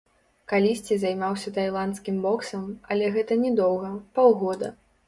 Калісьці 0.53 0.95
займаўся 1.03 1.53
тайландскім 1.59 2.17
боксам, 2.25 2.67
але 2.91 3.13
гэта 3.19 3.41
не 3.45 3.57
доўга, 3.63 3.95
паўгода. 4.19 4.77